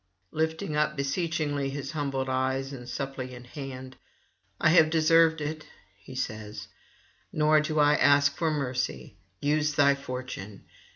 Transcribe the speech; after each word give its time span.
Lifting 0.31 0.75
up 0.75 0.95
beseechingly 0.97 1.69
his 1.69 1.91
humbled 1.91 2.27
eyes 2.27 2.73
and 2.73 2.89
suppliant 2.89 3.45
hand: 3.45 3.97
'I 4.59 4.69
have 4.69 4.89
deserved 4.89 5.41
it,' 5.41 5.67
he 5.95 6.15
says, 6.15 6.69
'nor 7.31 7.61
do 7.61 7.77
I 7.77 7.93
ask 7.97 8.35
for 8.35 8.49
mercy; 8.49 9.15
use 9.41 9.73
thy 9.75 9.93
fortune. 9.93 10.65